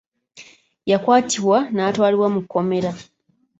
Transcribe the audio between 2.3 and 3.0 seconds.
mu kkomera.